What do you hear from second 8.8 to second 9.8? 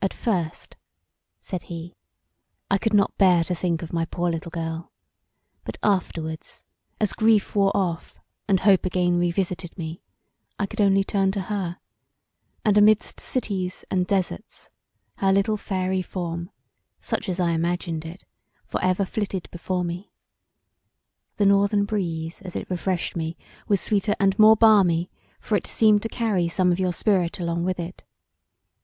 again revisited